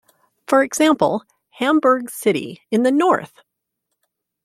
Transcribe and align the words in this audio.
For 0.47 0.63
example, 0.63 1.23
Hamburg- 1.51 2.09
city 2.09 2.63
in 2.71 2.81
the 2.81 2.91
North! 2.91 3.35